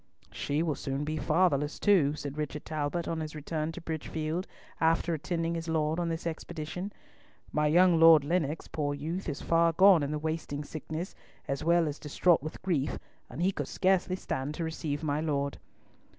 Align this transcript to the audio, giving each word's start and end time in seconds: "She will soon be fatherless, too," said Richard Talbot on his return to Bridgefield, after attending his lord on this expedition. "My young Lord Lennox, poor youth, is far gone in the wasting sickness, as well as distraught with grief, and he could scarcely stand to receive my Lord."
"She 0.31 0.63
will 0.63 0.73
soon 0.73 1.03
be 1.03 1.17
fatherless, 1.17 1.77
too," 1.79 2.15
said 2.15 2.35
Richard 2.35 2.65
Talbot 2.65 3.07
on 3.07 3.19
his 3.19 3.35
return 3.35 3.71
to 3.73 3.81
Bridgefield, 3.81 4.47
after 4.79 5.13
attending 5.13 5.53
his 5.53 5.67
lord 5.67 5.99
on 5.99 6.09
this 6.09 6.25
expedition. 6.25 6.91
"My 7.51 7.67
young 7.67 7.99
Lord 7.99 8.23
Lennox, 8.23 8.67
poor 8.67 8.95
youth, 8.95 9.29
is 9.29 9.41
far 9.43 9.73
gone 9.73 10.01
in 10.01 10.09
the 10.09 10.17
wasting 10.17 10.63
sickness, 10.63 11.13
as 11.47 11.63
well 11.63 11.87
as 11.87 11.99
distraught 11.99 12.41
with 12.41 12.63
grief, 12.63 12.97
and 13.29 13.43
he 13.43 13.51
could 13.51 13.67
scarcely 13.67 14.15
stand 14.15 14.55
to 14.55 14.63
receive 14.63 15.03
my 15.03 15.19
Lord." 15.21 15.59